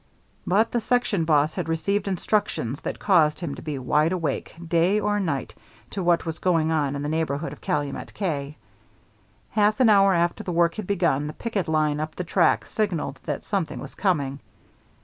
[0.47, 4.99] But the section boss had received instructions that caused him to be wide awake, day
[4.99, 5.53] or night,
[5.91, 8.57] to what was going on in the neighborhood of Calumet K.
[9.51, 13.19] Half an hour after the work was begun, the picket line up the track signalled
[13.25, 14.39] that something was coming.